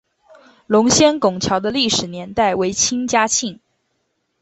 [0.65, 3.59] 龙仙拱桥的历史年代为清嘉庆。